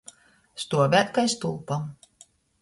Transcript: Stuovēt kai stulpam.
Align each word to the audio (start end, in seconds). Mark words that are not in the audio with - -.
Stuovēt 0.63 1.11
kai 1.17 1.27
stulpam. 1.35 1.87